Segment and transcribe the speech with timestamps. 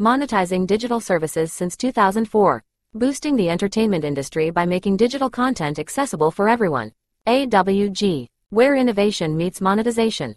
[0.00, 6.48] monetizing digital services since 2004, boosting the entertainment industry by making digital content accessible for
[6.48, 6.92] everyone.
[7.26, 10.36] AWG, where innovation meets monetization.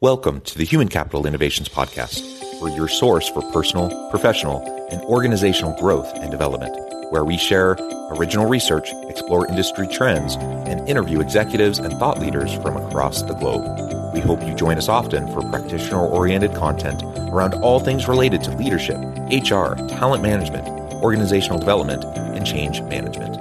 [0.00, 5.78] Welcome to the Human Capital Innovations Podcast, where your source for personal, professional, and organizational
[5.78, 6.74] growth and development,
[7.12, 7.76] where we share
[8.10, 13.99] original research, explore industry trends, and interview executives and thought leaders from across the globe.
[14.20, 18.54] We hope you join us often for practitioner oriented content around all things related to
[18.54, 18.98] leadership,
[19.30, 20.68] HR, talent management,
[21.02, 23.36] organizational development, and change management.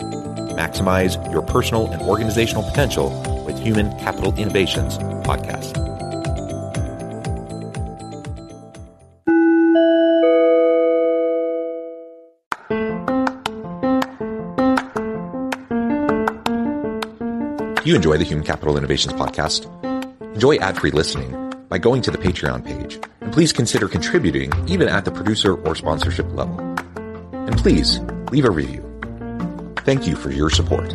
[0.55, 3.09] Maximize your personal and organizational potential
[3.45, 5.75] with Human Capital Innovations Podcast.
[17.85, 19.65] you enjoy the Human Capital Innovations Podcast,
[20.33, 22.99] enjoy ad free listening by going to the Patreon page.
[23.21, 26.59] And please consider contributing even at the producer or sponsorship level.
[27.33, 27.99] And please
[28.31, 28.85] leave a review.
[29.79, 30.93] Thank you for your support.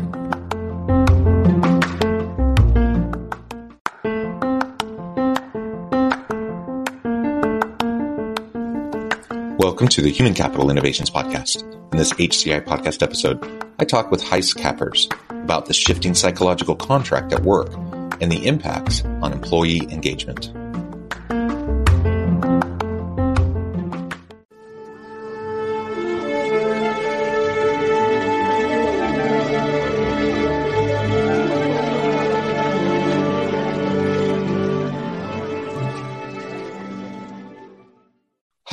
[9.58, 11.62] Welcome to the Human Capital Innovations Podcast.
[11.92, 13.42] In this HCI podcast episode,
[13.78, 15.08] I talk with Gys Kappers,
[15.44, 17.72] about the shifting psychological contract at work
[18.20, 20.52] and the impacts on employee engagement.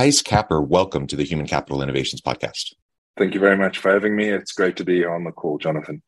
[0.01, 2.73] Gys Kapper, welcome to the Human Capital Innovations Podcast.
[3.19, 4.29] Thank you very much for having me.
[4.29, 6.01] It's great to be on the call, Jonathan.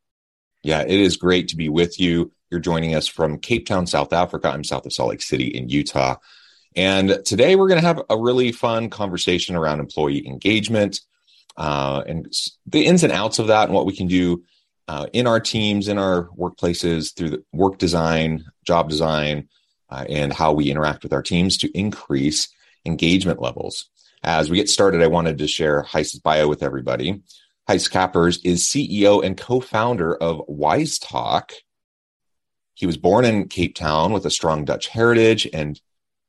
[0.63, 2.31] Yeah, it is great to be with you.
[2.49, 4.47] You're joining us from Cape Town, South Africa.
[4.47, 6.15] I'm south of Salt Lake City in Utah.
[6.75, 11.01] And today we're going to have a really fun conversation around employee engagement
[11.57, 12.33] uh, and
[12.65, 14.43] the ins and outs of that and what we can do
[14.87, 19.49] uh, in our teams, in our workplaces through the work design, job design,
[19.89, 22.47] uh, and how we interact with our teams to increase
[22.85, 23.89] engagement levels.
[24.23, 27.21] As we get started, I wanted to share Gys's bio with everybody.
[27.69, 31.51] Gys Kappers is CEO and co-founder of Wyzetalk.
[32.73, 35.79] He was born in Cape Town with a strong Dutch heritage and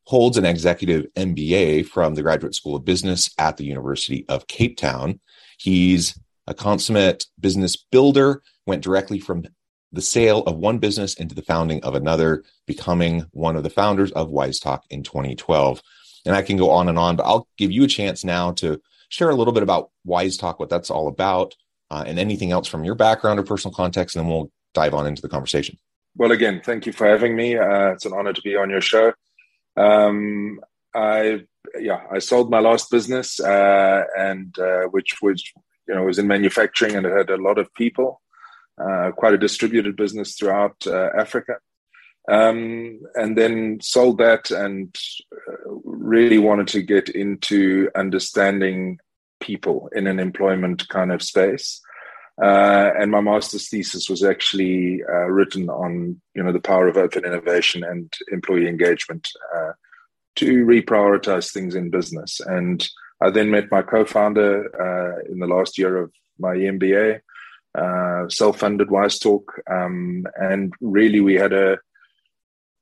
[0.04, 4.76] holds an executive MBA from the Graduate School of Business at the University of Cape
[4.76, 5.18] Town.
[5.58, 9.44] He's a consummate business builder, went directly from
[9.90, 14.12] the sale of one business into the founding of another, becoming one of the founders
[14.12, 15.82] of Wyzetalk in 2012.
[16.26, 18.80] And I can go on and on, but I'll give you a chance now to
[19.14, 21.54] share a little bit about Wyzetalk, what that's all about,
[21.90, 25.06] uh, and anything else from your background or personal context, and then we'll dive on
[25.06, 25.78] into the conversation.
[26.16, 27.56] Well, again, thank you for having me.
[27.56, 29.12] Uh, it's an honor to be on your show.
[29.76, 30.60] Um,
[30.94, 31.44] I
[31.78, 35.42] yeah, I sold my last business, uh, and uh, which was
[35.88, 38.20] you know was in manufacturing and it had a lot of people,
[38.80, 41.54] uh, quite a distributed business throughout uh, Africa
[42.28, 44.96] um, and then sold that and
[45.84, 48.98] really wanted to get into understanding
[49.44, 51.80] people in an employment kind of space.
[52.42, 56.96] Uh, and my master's thesis was actually uh, written on, you know, the power of
[56.96, 59.72] open innovation and employee engagement uh,
[60.34, 62.40] to reprioritize things in business.
[62.40, 62.88] And
[63.20, 64.52] I then met my co-founder
[64.86, 67.20] uh, in the last year of my MBA,
[67.76, 71.78] uh, self-funded Wyzetalk, um, and really we had a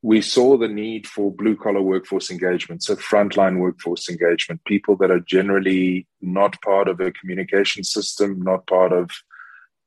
[0.02, 5.12] we saw the need for blue collar workforce engagement, so frontline workforce engagement, people that
[5.12, 9.10] are generally not part of a communication system, not part of,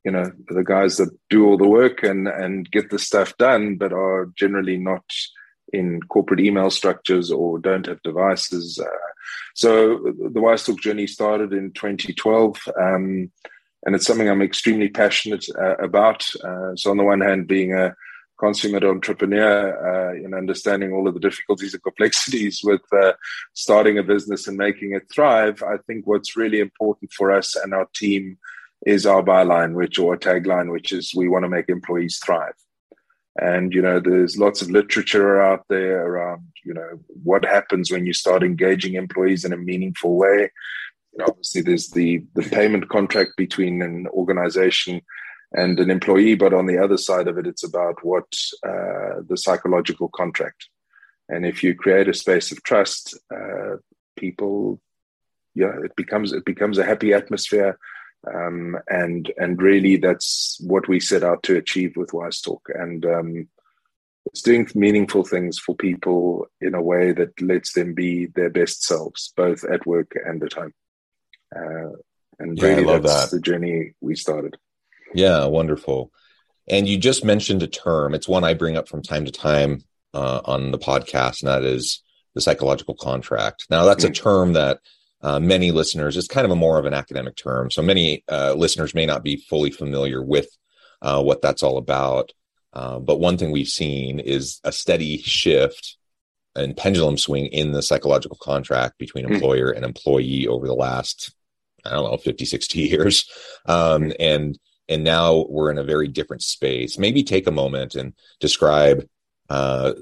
[0.06, 3.76] you know, the guys that do all the work and, and get the stuff done,
[3.76, 5.04] but are generally not
[5.74, 8.80] in corporate email structures or don't have devices.
[8.80, 8.88] Uh,
[9.54, 12.58] so the Wyzetalk journey started in 2012.
[12.80, 13.32] Um,
[13.86, 16.26] and it's something I'm extremely passionate uh, about.
[16.44, 17.96] Uh, so on the one hand, being a
[18.40, 23.14] consummate entrepreneur uh, in understanding all of the difficulties and complexities with uh,
[23.54, 27.74] starting a business and making it thrive, I think what's really important for us and
[27.74, 28.38] our team
[28.86, 32.54] is our byline, which or tagline, which is we want to make employees thrive.
[33.38, 38.06] And you know, there's lots of literature out there around you know what happens when
[38.06, 40.52] you start engaging employees in a meaningful way.
[41.22, 45.02] Obviously, there's the the payment contract between an organization
[45.56, 46.36] and an employee.
[46.36, 48.28] But on the other side of it, it's about what
[48.64, 50.68] uh, the psychological contract.
[51.30, 53.78] And if you create a space of trust, uh,
[54.16, 54.80] people,
[55.56, 57.80] yeah, it becomes it becomes a happy atmosphere.
[58.32, 62.62] Um, and and really, that's what we set out to achieve with Wyzetalk.
[62.74, 63.48] And um,
[64.26, 68.84] it's doing meaningful things for people in a way that lets them be their best
[68.84, 70.74] selves, both at work and at home.
[71.56, 71.96] Uh,
[72.40, 73.32] and yeah, really, that's that.
[73.32, 74.58] the journey we started.
[75.16, 76.12] Yeah, wonderful.
[76.68, 78.14] And you just mentioned a term.
[78.14, 79.84] It's one I bring up from time to time
[80.14, 82.02] uh, on the podcast, and that is
[82.34, 83.66] the psychological contract.
[83.70, 84.80] Now, that's a term that
[85.22, 87.72] uh, many listeners, it's kind of a more of an academic term.
[87.72, 90.50] So many uh, listeners may not be fully familiar with
[91.02, 92.32] uh, what that's all about.
[92.74, 95.98] Uh, but one thing we've seen is a steady shift
[96.56, 99.34] and pendulum swing in the psychological contract between hmm.
[99.34, 101.34] employer and employee over the last,
[101.86, 103.30] I don't know, 50, 60 years.
[103.66, 106.98] Um, and and now we're in a very different space.
[106.98, 109.08] Maybe take a moment and describe
[109.50, 109.94] uh,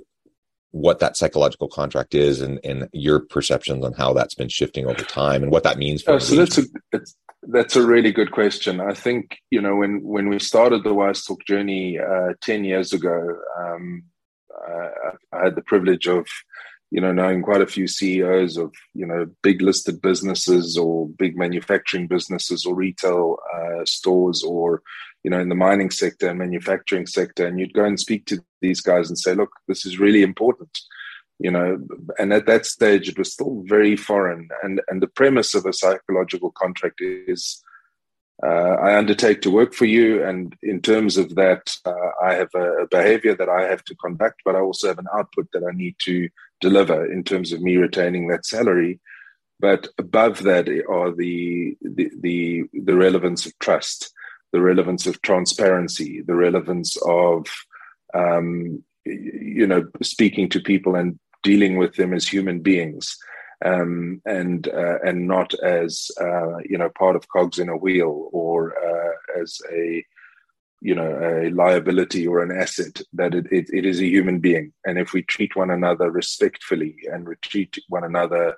[0.74, 5.04] what that psychological contract is and, and your perceptions on how that's been shifting over
[5.04, 6.64] time and what that means for oh, so that's a
[7.44, 11.46] that's a really good question i think you know when when we started the Wyzetalk
[11.46, 14.04] journey uh, 10 years ago um,
[14.68, 16.26] I, I had the privilege of
[16.94, 21.36] you know knowing quite a few ceos of you know big listed businesses or big
[21.36, 24.84] manufacturing businesses or retail uh, stores or
[25.24, 28.44] you know, in the mining sector and manufacturing sector, and you'd go and speak to
[28.62, 30.78] these guys and say, look, this is really important.
[31.40, 31.80] You know,
[32.20, 34.50] and at that stage it was still very foreign.
[34.62, 37.62] And and the premise of a psychological contract is
[38.46, 42.50] uh, I undertake to work for you, and in terms of that, uh, I have
[42.56, 45.64] a, a, behavior that I have to conduct, but I also have an output that
[45.64, 46.28] I need to
[46.68, 49.00] deliver in terms of me retaining that salary.
[49.60, 50.66] But above that
[50.98, 54.14] are the the the, the relevance of trust
[54.54, 57.48] the relevance of transparency, the relevance of,
[58.14, 63.18] um, you know, speaking to people and dealing with them as human beings.
[63.66, 68.28] Um, and uh, and not as uh, you know part of cogs in a wheel
[68.34, 70.04] or uh, as a
[70.84, 74.74] you know a liability or an asset that it, it, it is a human being.
[74.86, 78.56] And if we treat one another respectfully and we treat one another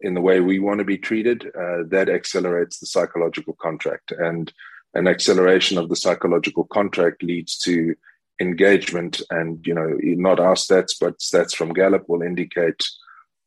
[0.00, 4.12] in the way we want to be treated uh, that accelerates the psychological contract.
[4.12, 4.52] And
[4.94, 7.96] an acceleration of the psychological contract leads to
[8.40, 12.86] engagement and you know not our stats but stats from gallup will indicate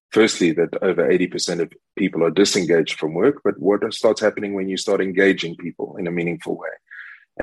[0.10, 4.68] firstly that over 80% of people are disengaged from work but what starts happening when
[4.68, 6.70] you start engaging people in a meaningful way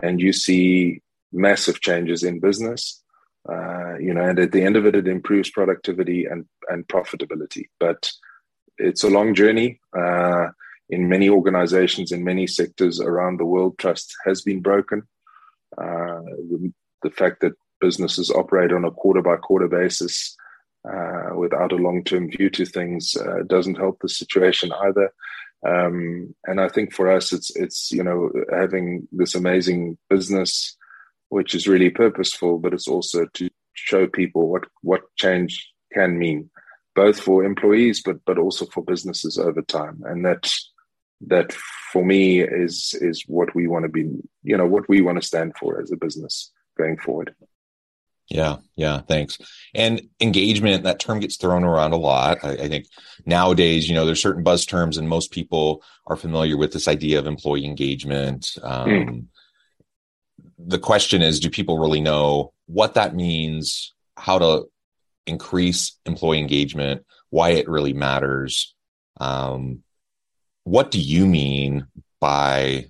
[0.03, 1.01] and you see
[1.33, 3.03] massive changes in business
[3.49, 7.65] uh, you know and at the end of it it improves productivity and and profitability
[7.81, 8.11] but
[8.79, 10.49] it's a long journey uh,
[10.89, 15.03] in many organizations in many sectors around the world, trust has been broken.
[15.77, 16.73] Uh, the,
[17.03, 20.37] the, fact that businesses operate on a quarter by quarter basis
[20.89, 25.13] uh, without a long term view to things uh, doesn't help the situation either.
[25.65, 30.77] Um, and I think for us, it's it's you know having this amazing business,
[31.29, 36.51] which is really purposeful, but it's also to show people what what change can mean,
[36.95, 40.03] both for employees, but but also for businesses over time.
[40.05, 40.51] And that
[41.23, 41.53] that
[41.93, 44.11] for me is is what we want to be
[44.43, 47.35] you know what we want to stand for as a business going forward
[48.29, 49.39] yeah yeah thanks.
[49.75, 52.39] And engagement that term gets thrown around a lot.
[52.43, 52.87] I, I, think
[53.25, 57.19] nowadays you know there's certain buzz terms and most people are familiar with this idea
[57.19, 58.57] of employee engagement.
[58.63, 59.25] Um, mm.
[60.59, 64.65] the question is do people really know what that means how to
[65.27, 68.75] increase employee engagement why it really matters?
[69.19, 69.83] Um,
[70.65, 71.87] what do you mean
[72.21, 72.87] by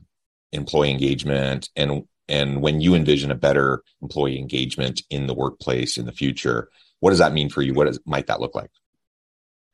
[0.52, 6.06] employee engagement and and when you envision a better employee engagement in the workplace in
[6.06, 6.68] the future
[7.00, 8.70] what does that mean for you what is, might that look like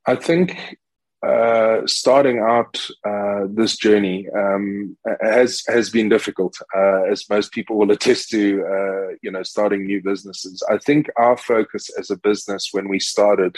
[0.06, 0.78] i think
[1.26, 7.78] uh, starting out uh, this journey um, has has been difficult, uh, as most people
[7.78, 8.64] will attest to.
[8.64, 8.92] Uh,
[9.23, 10.62] you know, starting new businesses.
[10.68, 13.56] I think our focus as a business when we started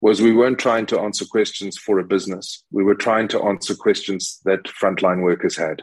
[0.00, 2.62] was we weren't trying to answer questions for a business.
[2.70, 5.82] We were trying to answer questions that frontline workers had.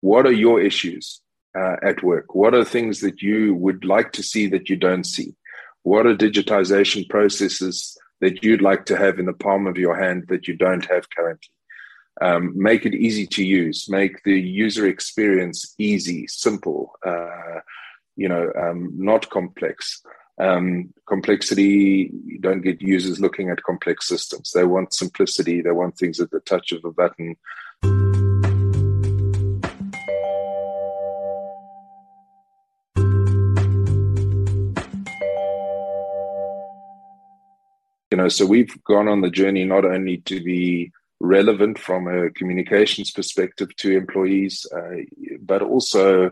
[0.00, 1.20] What are your issues
[1.58, 2.34] uh, at work?
[2.34, 5.34] What are things that you would like to see that you don't see?
[5.82, 10.26] What are digitization processes that you'd like to have in the palm of your hand
[10.28, 11.54] that you don't have currently?
[12.20, 13.88] Um, make it easy to use.
[13.88, 16.92] Make the user experience easy, simple.
[17.04, 17.60] Uh,
[18.16, 20.02] you know, um, not complex.
[20.38, 24.52] Um, complexity, you don't get users looking at complex systems.
[24.52, 27.36] They want simplicity, they want things at the touch of a button.
[38.12, 42.28] You know, so we've gone on the journey not only to be relevant from a
[42.28, 45.04] communications perspective to employees, uh,
[45.40, 46.30] but also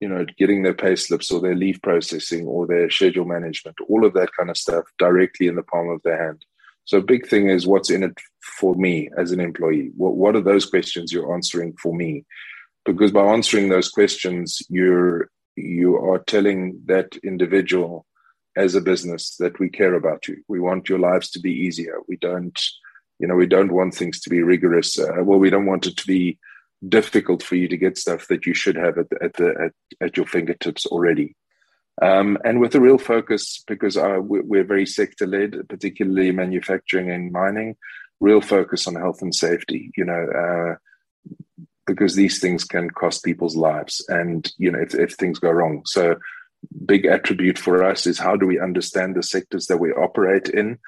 [0.00, 4.04] you know, getting their pay slips or their leave processing or their schedule management, all
[4.04, 6.44] of that kind of stuff directly in the palm of their hand.
[6.84, 9.92] So, big thing is what's in it for me as an employee?
[9.96, 12.24] What, what are those questions you're answering for me?
[12.84, 18.04] Because by answering those questions, you're you are telling that individual
[18.56, 20.42] as a business that we care about you.
[20.48, 21.98] We want your lives to be easier.
[22.08, 22.58] We don't,
[23.18, 24.98] you know, we don't want things to be rigorous.
[24.98, 26.38] Uh, well, we don't want it to be
[26.88, 30.06] difficult for you to get stuff that you should have at the, at the at,
[30.06, 31.34] at your fingertips already.
[32.02, 37.30] Um, and with a real focus, because uh, we're very sector led, particularly manufacturing and
[37.30, 37.76] mining,
[38.20, 39.92] real focus on health and safety.
[39.96, 40.74] You know, uh,
[41.86, 45.82] because these things can cost people's lives, and you know, if, if things go wrong,
[45.86, 46.16] so
[46.86, 50.78] big attribute for us is how do we understand the sectors that we operate in?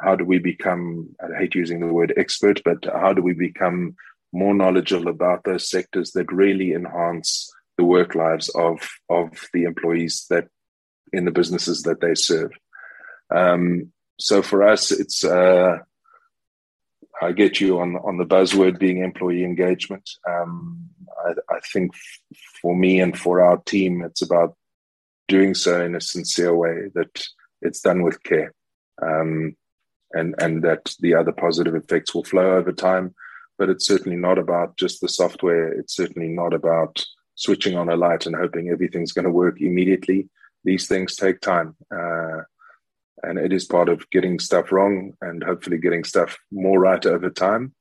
[0.00, 1.10] How do we become?
[1.20, 3.96] I hate using the word expert, but how do we become
[4.32, 8.78] more knowledgeable about those sectors that really enhance the work lives of
[9.08, 10.48] of the employees that
[11.12, 12.50] in the businesses that they serve.
[13.34, 15.78] Um, so for us, it's uh,
[17.20, 20.08] I get you on on the buzzword being employee engagement.
[20.28, 20.90] Um,
[21.26, 24.56] I, I, think f- for me and for our team, it's about
[25.28, 27.26] doing so in a sincere way that
[27.62, 28.52] it's done with care,
[29.02, 29.56] um,
[30.12, 33.14] and and that the other positive effects will flow over time
[33.58, 35.72] but it's certainly not about just the software.
[35.72, 37.04] It's certainly not about
[37.34, 40.28] switching on a light and hoping everything's going to work immediately.
[40.64, 41.76] These things take time.
[41.94, 42.42] Uh,
[43.22, 47.30] and it is part of getting stuff wrong and hopefully getting stuff more right over
[47.30, 47.72] time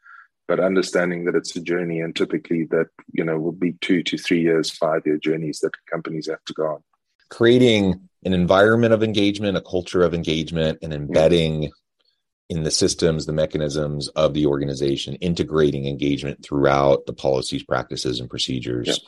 [0.48, 4.18] but understanding that it's a journey and typically that you know will be two to
[4.18, 6.84] three years five year journeys that companies have to go on
[7.30, 10.98] creating an environment of engagement a culture of engagement and mm.
[10.98, 11.72] embedding
[12.50, 18.30] in the systems, the mechanisms of the organization, integrating engagement throughout the policies, practices, and
[18.30, 19.00] procedures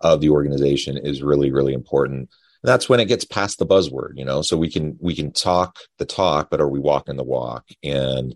[0.00, 2.20] of the organization is really, really important.
[2.20, 4.42] And that's when it gets past the buzzword, you know.
[4.42, 7.66] So we can we can talk the talk, but are we walking the walk?
[7.82, 8.34] And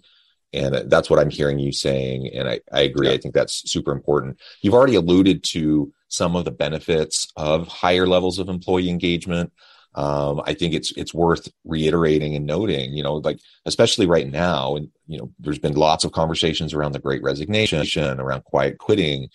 [0.53, 3.13] and that's what I'm hearing you saying, and I, I agree.
[3.13, 4.39] I think that's super important.
[4.63, 9.53] You've already alluded to some of the benefits of higher levels of employee engagement
[9.95, 14.77] um, I think it's it's worth reiterating and noting, you know, like especially right now,
[14.77, 19.29] and you know, there's been lots of conversations around the Great Resignation, around quiet quitting,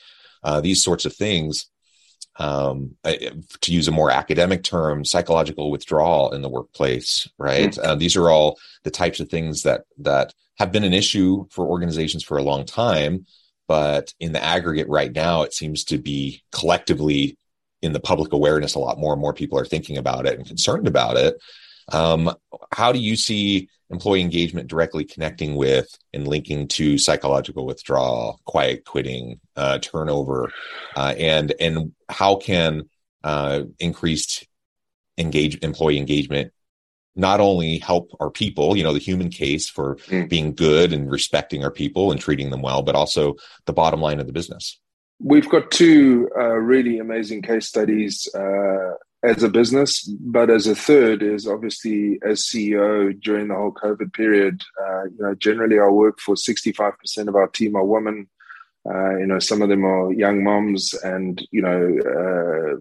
[0.43, 1.67] uh, these sorts of things.
[2.39, 7.69] Um, to use a more academic term, psychological withdrawal in the workplace, right?
[7.69, 7.85] Mm-hmm.
[7.91, 11.67] Uh, these are all the types of things that that have been an issue for
[11.67, 13.25] organizations for a long time,
[13.67, 17.37] but in the aggregate right now, it seems to be collectively
[17.81, 20.47] in the public awareness a lot more and more people are thinking about it and
[20.47, 21.35] concerned about it.
[21.91, 22.33] Um,
[22.71, 28.85] how do you see employee engagement directly connecting with and linking to psychological withdrawal quiet
[28.85, 30.51] quitting uh, turnover
[30.95, 32.89] uh, and and how can
[33.23, 34.47] uh, increased
[35.17, 36.52] engage employee engagement
[37.15, 40.27] not only help our people, you know, the human case for mm.
[40.27, 44.19] being good and respecting our people and treating them well, but also the bottom line
[44.19, 44.79] of the business.
[45.19, 48.93] We've got two uh, really amazing case studies uh,
[49.23, 54.11] as a business, but as a third is obviously as CEO during the whole COVID
[54.13, 54.61] period.
[54.81, 58.27] Uh, you know, generally our workforce, sixty-five percent of our team are women.
[58.85, 62.79] Uh, you know, some of them are young moms, and you know, uh,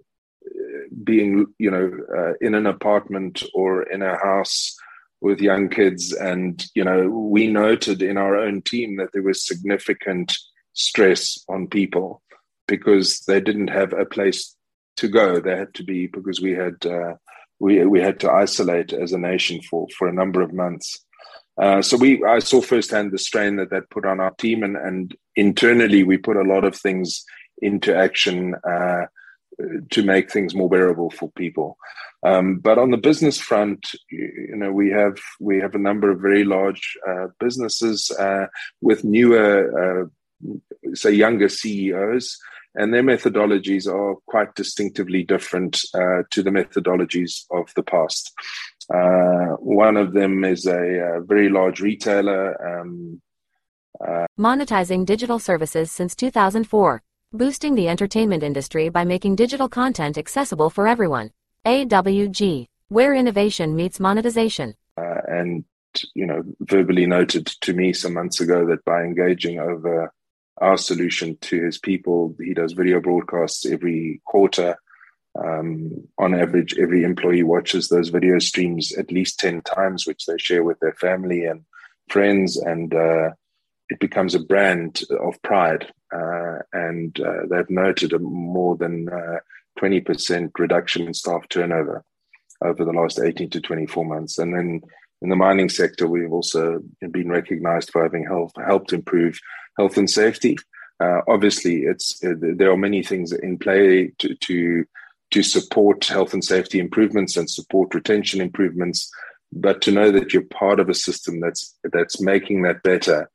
[1.05, 4.77] being you know uh, in an apartment or in a house
[5.23, 9.47] with young kids, and you know, we noted in our own team that there was
[9.47, 10.37] significant
[10.75, 12.21] stress on people
[12.67, 14.57] because they didn't have a place
[14.97, 15.41] to go.
[15.41, 17.15] They had to be because we had uh,
[17.61, 20.99] we we had to isolate as a nation for for a number of months.
[21.57, 24.77] Uh, so we I saw firsthand the strain that that put on our team, and
[24.77, 27.25] and internally we put a lot of things
[27.59, 29.05] into action uh,
[29.91, 31.77] to make things more bearable for people.
[32.25, 36.21] Um, but on the business front, you know, we have we have a number of
[36.21, 38.47] very large uh, businesses uh,
[38.81, 40.55] with newer, uh,
[40.95, 42.39] say, younger CEOs
[42.75, 48.33] and their methodologies are quite distinctively different uh, to the methodologies of the past.
[48.93, 52.81] Uh, one of them is a, a very large retailer.
[52.81, 53.21] Um,
[54.01, 57.03] uh, Monetizing digital services since 2004,
[57.33, 61.31] boosting the entertainment industry by making digital content accessible for everyone.
[61.67, 64.75] AWG, where innovation meets monetization.
[64.97, 65.65] Uh, and
[66.15, 70.13] you know, verbally noted to me some months ago that by engaging over
[70.63, 72.35] our solution to his people.
[72.39, 74.77] He does video broadcasts every quarter.
[75.39, 80.37] Um, on average, every employee watches those video streams at least 10 times, which they
[80.39, 81.65] share with their family and
[82.09, 82.57] friends.
[82.57, 83.31] And uh,
[83.93, 85.93] it becomes a brand of pride.
[86.15, 89.09] Uh, and uh, they've noted a more than
[89.79, 92.05] 20% reduction in staff turnover
[92.65, 94.39] over the last 18 to 24 months.
[94.39, 94.81] And then
[95.21, 96.81] in the mining sector, we've also
[97.11, 99.39] been recognized for having helped, helped improve
[99.77, 100.57] health and safety.
[101.01, 104.85] Uh, obviously, it's uh, there are many things in play to, to
[105.33, 109.11] to support health and safety improvements and support retention improvements.
[109.53, 113.29] But to know that you're part of a system that's that's making that better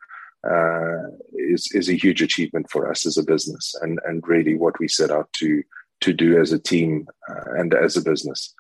[1.34, 4.88] is is a huge achievement for us as a business, and and really what we
[4.88, 5.64] set out to
[6.02, 8.54] to do as a team uh, and as a business.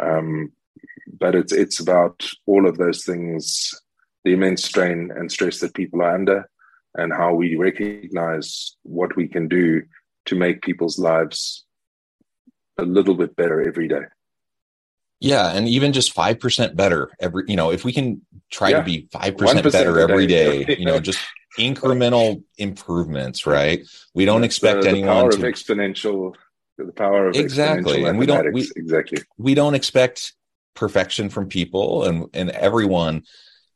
[0.00, 0.52] Um,
[1.18, 3.74] but it's it's about all of those things,
[4.24, 6.48] the immense strain and stress that people are under,
[6.94, 9.82] and how we recognize what we can do
[10.26, 11.64] to make people's lives
[12.78, 14.04] a little bit better every day.
[15.20, 17.44] Yeah, and even just five percent better every.
[17.46, 18.78] You know, if we can try yeah.
[18.78, 21.20] to be five percent better every day, day you know, just
[21.58, 23.86] incremental improvements, right?
[24.14, 26.34] We don't That's expect uh, the, anyone power to of exponential.
[26.78, 30.32] The power of exactly, and we don't we, exactly we don't expect
[30.74, 33.24] perfection from people, and and everyone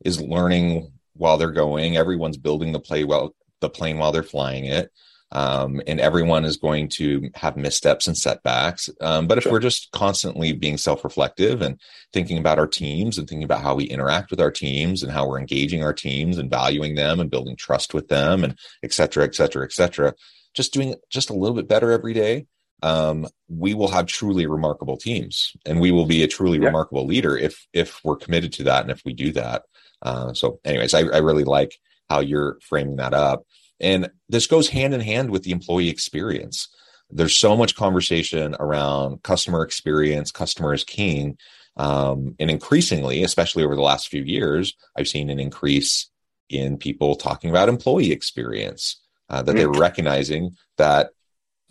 [0.03, 1.99] is learning while they're going.
[1.99, 4.91] Everyone's building the play well the plane while they're flying it.
[5.35, 8.89] Um, and everyone is going to have missteps and setbacks.
[9.01, 9.53] Um, but if sure.
[9.53, 11.81] we're just constantly being self-reflective and
[12.13, 15.27] thinking about our teams and thinking about how we interact with our teams and how
[15.27, 19.25] we're engaging our teams and valuing them and building trust with them and et cetera,
[19.25, 20.15] et cetera, et cetera,
[20.55, 22.47] just doing just a little bit better every day,
[22.85, 26.67] um, we will have truly remarkable teams and we will be a truly yeah.
[26.67, 29.65] remarkable leader if if we're committed to that and if we do that.
[30.01, 31.77] Uh, so, anyways, I, I really like
[32.09, 33.43] how you're framing that up.
[33.81, 36.69] And this goes hand in hand with the employee experience.
[37.11, 41.39] There's so much conversation around customer experience, customer is king.
[41.77, 46.09] Um, and increasingly, especially over the last few years, I've seen an increase
[46.49, 51.11] in people talking about employee experience, uh, that they're recognizing that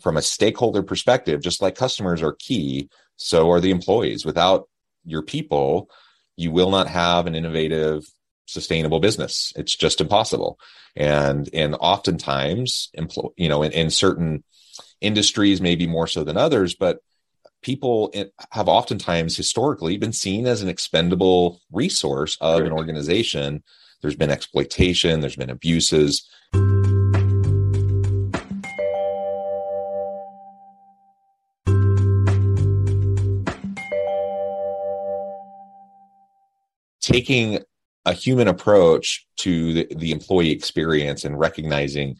[0.00, 4.26] from a stakeholder perspective, just like customers are key, so are the employees.
[4.26, 4.68] Without
[5.04, 5.88] your people,
[6.36, 8.04] you will not have an innovative
[8.46, 9.52] sustainable business.
[9.56, 10.58] It's just impossible.
[10.96, 14.44] And and oftentimes, employ, you know, in, in certain
[15.00, 17.00] industries, maybe more so than others, but
[17.62, 18.12] people
[18.52, 23.62] have oftentimes historically been seen as an expendable resource of an organization.
[24.02, 26.28] There's been exploitation, there's been abuses.
[37.00, 37.62] Taking
[38.06, 42.16] a human approach to the, the employee experience and recognizing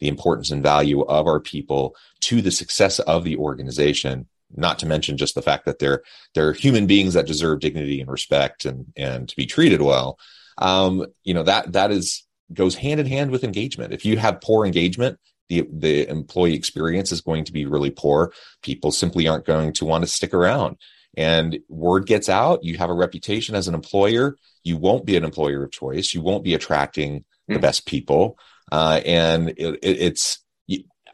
[0.00, 4.86] the importance and value of our people to the success of the organization not to
[4.86, 6.02] mention just the fact that they're
[6.34, 10.18] they're human beings that deserve dignity and respect and and to be treated well.
[10.56, 13.92] Um, you know that that is goes hand in hand with engagement.
[13.92, 18.32] If you have poor engagement the the employee experience is going to be really poor.
[18.62, 20.76] People simply aren't going to want to stick around
[21.16, 24.36] and word gets out you have a reputation as an employer
[24.68, 26.14] you won't be an employer of choice.
[26.14, 27.60] You won't be attracting the mm.
[27.60, 28.38] best people.
[28.70, 30.44] Uh, and it, it, it's,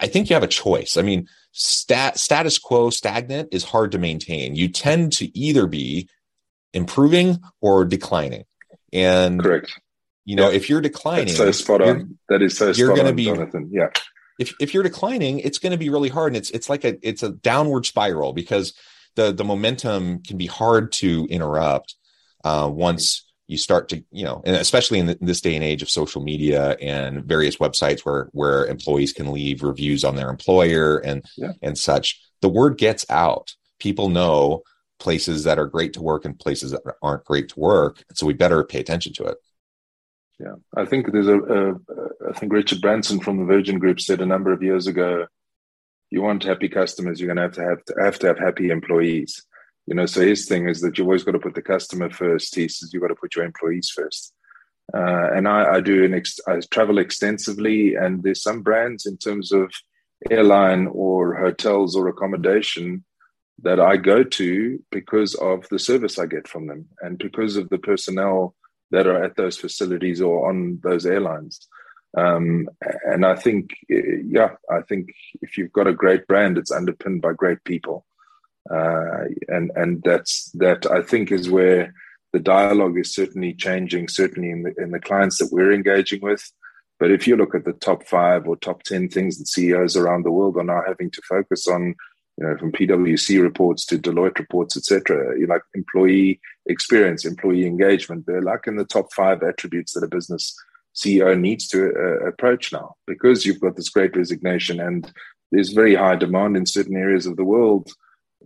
[0.00, 0.96] I think you have a choice.
[0.96, 4.56] I mean, stat, status quo stagnant is hard to maintain.
[4.56, 6.08] You tend to either be
[6.72, 8.44] improving or declining.
[8.92, 9.80] And correct.
[10.24, 10.56] You know, yeah.
[10.56, 12.18] if you're declining, That's so spot on.
[12.28, 13.68] That is so you're going to be, Jonathan.
[13.70, 13.90] Yeah.
[14.38, 16.32] If, if you're declining, it's going to be really hard.
[16.32, 18.72] And it's, it's like a, it's a downward spiral because
[19.16, 21.94] the, the momentum can be hard to interrupt,
[22.44, 25.64] uh, once you start to you know and especially in, the, in, this day and
[25.64, 30.30] age of social media and various websites where where employees can leave reviews on their
[30.30, 31.52] employer and yeah.
[31.62, 33.54] and such the word gets out.
[33.78, 34.62] People know
[34.98, 38.32] places that are great to work and places that aren't great to work so we
[38.32, 39.36] better pay attention to it.
[40.40, 40.54] Yeah.
[40.74, 41.74] I think there's a, a
[42.28, 45.26] I think richard branson from the virgin group said a number of years ago
[46.14, 49.42] you want happy customers you're going to have to have to have, happy employees
[49.86, 52.54] you know, so his thing is that you've always got to put the customer first.
[52.54, 54.32] He says you've got to put your employees first.
[54.94, 59.16] Uh, and I, I do an ex- I travel extensively, and there's some brands in
[59.16, 59.72] terms of
[60.30, 63.04] airline or hotels or accommodation
[63.62, 67.68] that I go to because of the service I get from them and because of
[67.68, 68.54] the personnel
[68.90, 71.66] that are at those facilities or on those airlines.
[72.16, 72.68] Um,
[73.06, 75.10] and I think, yeah, I think
[75.42, 78.06] if you've got a great brand, it's underpinned by great people
[78.70, 81.94] uh, and and that's that I think is where
[82.32, 86.50] the dialogue is certainly changing, certainly in the in the clients that we're engaging with.
[86.98, 90.24] But if you look at the top five or top ten things that CEOs around
[90.24, 91.94] the world are now having to focus on,
[92.38, 98.24] you know, from PwC reports to Deloitte reports, etc., you like employee experience, employee engagement.
[98.26, 100.56] They're like in the top five attributes that a business
[100.94, 105.12] CEO needs to uh, approach now because you've got this great resignation and
[105.50, 107.90] there's very high demand in certain areas of the world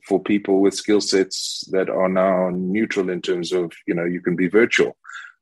[0.07, 4.21] for people with skill sets that are now neutral in terms of you know you
[4.21, 4.97] can be virtual.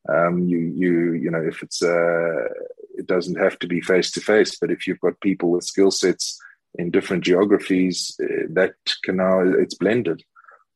[0.09, 2.49] Um, you you you know if it's uh,
[2.95, 5.91] it doesn't have to be face to face but if you've got people with skill
[5.91, 6.41] sets
[6.77, 10.23] in different geographies uh, that can now it's blended.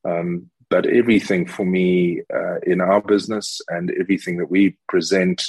[0.04, 5.42] Um, but everything for me uh, in our business and everything that we present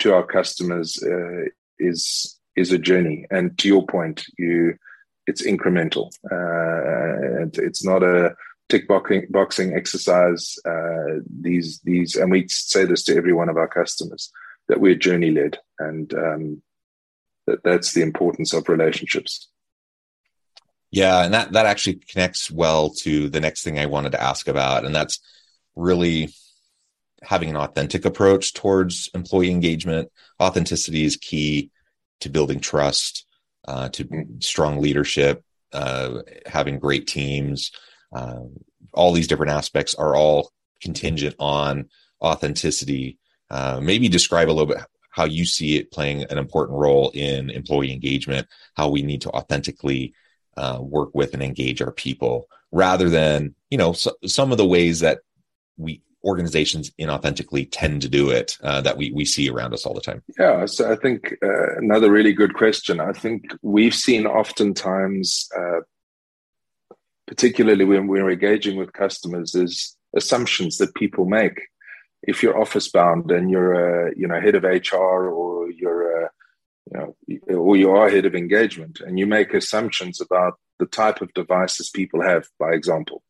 [0.00, 1.44] to our customers uh,
[1.78, 4.74] is is a journey and to your point you
[5.26, 8.34] it's incremental uh, it's not a
[8.70, 10.56] tick boxing, boxing exercise.
[10.64, 14.32] Uh, these these, and we say this to every one of our customers
[14.68, 16.62] that we're journey led, and um,
[17.46, 19.48] that that's the importance of relationships.
[20.90, 24.48] Yeah, and that that actually connects well to the next thing I wanted to ask
[24.48, 25.20] about, and that's
[25.76, 26.30] really
[27.22, 30.10] having an authentic approach towards employee engagement.
[30.40, 31.70] Authenticity is key
[32.20, 33.26] to building trust,
[33.66, 37.70] uh, to strong leadership, uh, having great teams,
[38.12, 38.56] um,
[38.92, 41.88] all these different aspects are all contingent on
[42.22, 43.18] authenticity.
[43.50, 47.50] Uh, maybe describe a little bit how you see it playing an important role in
[47.50, 50.14] employee engagement, how we need to authentically
[50.56, 54.66] uh, work with and engage our people rather than, you know, so, some of the
[54.66, 55.20] ways that
[55.76, 59.94] we organizations inauthentically tend to do it uh, that we, we see around us all
[59.94, 60.22] the time?
[60.38, 63.00] Yeah, so I think uh, another really good question.
[63.00, 65.80] I think we've seen oftentimes uh,
[67.30, 71.60] particularly when we're engaging with customers, is assumptions that people make.
[72.24, 76.30] If you're office bound and you're a you know head of HR or you're a
[76.86, 81.20] you know or you are head of engagement and you make assumptions about the type
[81.20, 83.22] of devices people have, by example.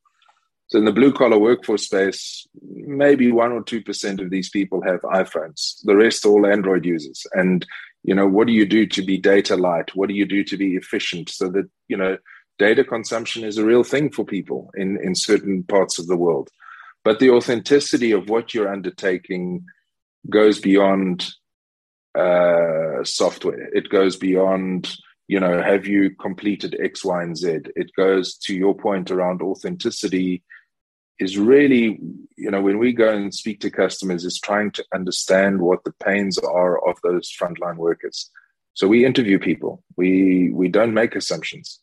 [0.70, 4.83] So in the blue collar workforce space, maybe one or two percent of these people
[4.83, 5.80] have iPhones.
[5.83, 7.26] The rest are all Android users.
[7.33, 7.66] And
[8.04, 9.94] you know, what do you do to be data light?
[9.94, 12.16] What do you do to be efficient so that you know
[12.61, 16.50] data consumption is a real thing for people in, in certain parts of the world.
[17.04, 19.64] But the authenticity of what you're undertaking
[20.28, 21.26] goes beyond
[22.14, 23.74] uh, software.
[23.74, 24.94] It goes beyond,
[25.26, 27.61] you know, have you completed X, Y, and Z?
[27.74, 30.42] It goes to your point around authenticity
[31.20, 32.00] is really,
[32.37, 35.92] you know, when we go and speak to customers, is trying to understand what the
[35.92, 38.30] pains are of those frontline workers.
[38.74, 39.85] So we interview people.
[39.96, 41.80] We we don't make assumptions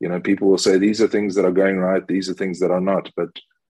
[0.00, 2.58] you know people will say these are things that are going right these are things
[2.58, 3.28] that are not but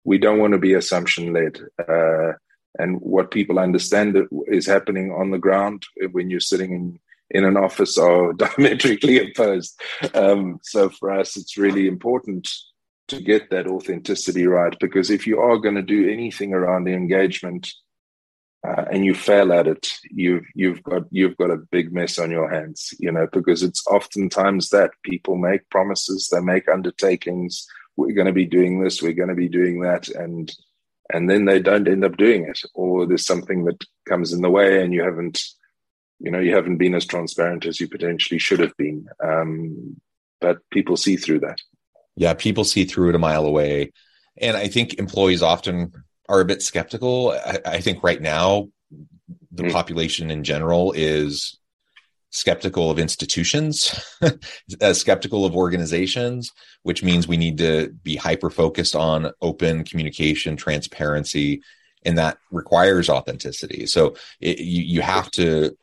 [0.05, 2.33] we don't want to be assumption led uh,
[2.79, 6.99] and what people understand that is happening on the ground when you're sitting in
[7.31, 9.81] in an office are diametrically opposed
[10.15, 12.49] um, so for us it's really important
[13.09, 16.93] to get that authenticity right because if you are going to do anything around the
[16.93, 17.73] engagement
[18.67, 22.31] uh, and you fail at it, you've you've got you've got a big mess on
[22.31, 27.67] your hands, you know, because it's oftentimes that people make promises, they make undertakings.
[27.97, 30.53] We're going to be doing this, we're going to be doing that, and
[31.13, 34.51] and then they don't end up doing it, or there's something that comes in the
[34.51, 35.43] way, and you haven't,
[36.19, 39.07] you know, you haven't been as transparent as you potentially should have been.
[39.23, 40.01] Um,
[40.41, 41.59] but people see through that.
[42.17, 43.93] Yeah, people see through it a mile away,
[44.39, 45.93] and I think employees often
[46.29, 47.31] are a bit skeptical.
[47.31, 48.69] I, I think right now
[49.53, 49.73] the mm.
[49.73, 51.59] population in general is
[52.31, 53.99] skeptical of institutions,
[54.81, 56.53] uh, skeptical of organizations,
[56.83, 61.63] which means we need to be hyper focused on open communication, transparency,
[62.05, 63.87] and that requires authenticity.
[63.87, 65.77] So it, you you have to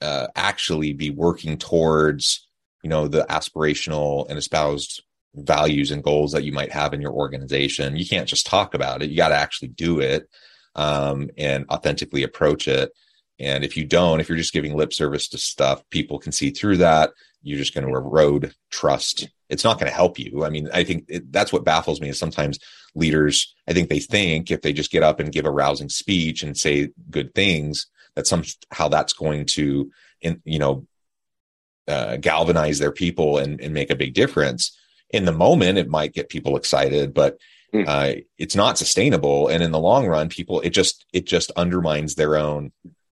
[0.00, 2.46] uh, actually be working towards
[2.82, 5.02] you know the aspirational and espoused
[5.36, 7.96] values and goals that you might have in your organization.
[7.96, 9.10] You can't just talk about it.
[9.10, 10.28] You got to actually do it
[10.74, 12.90] um, and authentically approach it.
[13.38, 16.50] And if you don't, if you're just giving lip service to stuff, people can see
[16.50, 17.10] through that.
[17.42, 19.28] You're just going to erode trust.
[19.50, 20.44] It's not going to help you.
[20.44, 22.58] I mean, I think it, that's what baffles me is sometimes
[22.94, 26.42] leaders, I think they think if they just get up and give a rousing speech
[26.42, 29.90] and say good things, that somehow that's going to,
[30.22, 30.86] in, you know,
[31.86, 34.76] uh, galvanize their people and, and make a big difference
[35.10, 37.38] in the moment it might get people excited but
[37.72, 37.84] hmm.
[37.86, 39.48] uh, it's not sustainable.
[39.48, 42.72] And in the long run people it just it just undermines their own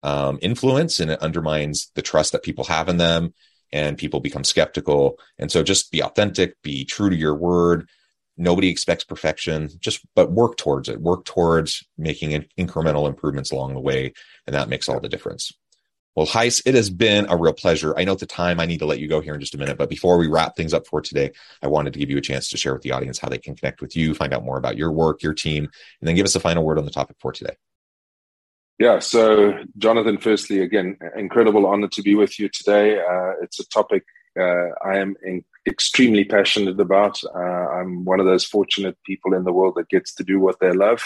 [0.02, 3.34] um, influence and it undermines the trust that people have in them
[3.72, 5.18] and people become skeptical.
[5.38, 7.88] And so just be authentic be true to your word.
[8.36, 9.70] Nobody expects perfection.
[9.80, 11.00] Just but work towards it.
[11.00, 14.12] Work towards making incremental improvements along the way.
[14.46, 15.52] And that makes all the difference
[16.16, 17.96] well, Gys, it has been a real pleasure.
[17.96, 19.58] I know at the time I need to let you go here in just a
[19.58, 21.30] minute, but before we wrap things up for today,
[21.62, 23.54] I wanted to give you a chance to share with the audience how they can
[23.54, 26.34] connect with you, find out more about your work, your team, and then give us
[26.34, 27.54] a final word on the topic for today.
[28.78, 32.98] Yeah, so Jonathan, firstly, again, incredible honor to be with you today.
[32.98, 34.04] Uh, it's a topic
[34.38, 37.20] uh, I am in, extremely passionate about.
[37.24, 40.60] Uh, I'm one of those fortunate people in the world that gets to do what
[40.60, 41.02] they love.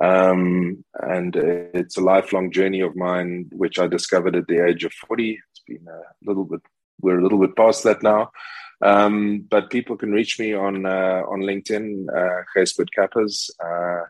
[0.00, 4.92] Um, and it's a lifelong journey of mine, which I discovered at the age of
[4.92, 5.38] 40.
[5.50, 6.60] It's been a little bit,
[7.00, 8.30] we're a little bit past that now.
[8.80, 14.06] Um, but people can reach me on uh, on LinkedIn, uh, Gysbert Kappers, uh,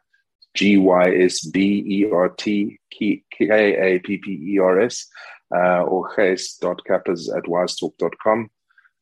[0.54, 5.06] G Y S B E R T K A P P E R S,
[5.54, 8.50] uh, or gys.kappers at wyzetalk.com.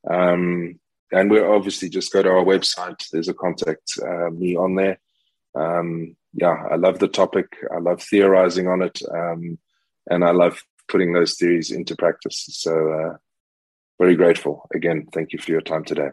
[0.09, 0.79] Um,
[1.13, 3.03] and we obviously just go to our website.
[3.11, 4.99] There's a contact uh, me on there.
[5.55, 7.47] Um, yeah, I love the topic.
[7.75, 9.59] I love theorizing on it, um,
[10.11, 12.47] and I love putting those theories into practice.
[12.51, 13.17] So, uh,
[13.99, 14.69] very grateful.
[14.75, 16.11] Again, thank you for your time today.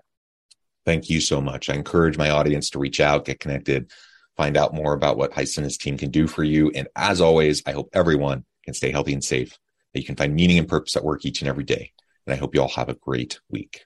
[0.86, 1.70] Thank you so much.
[1.70, 3.92] I encourage my audience to reach out, get connected,
[4.38, 6.72] find out more about what Gys and his team can do for you.
[6.74, 9.58] And as always, I hope everyone can stay healthy and safe,
[9.94, 11.92] that you can find meaning and purpose at work each and every day.
[12.26, 13.86] And I hope you all have a great week.